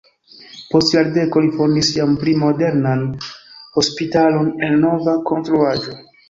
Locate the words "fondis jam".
1.59-2.15